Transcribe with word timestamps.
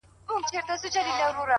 پرون 0.27 0.41
دي 0.43 0.49
بيا 0.57 0.61
راته 0.69 0.87
غمونه 0.89 1.19
راكړل؛ 1.21 1.49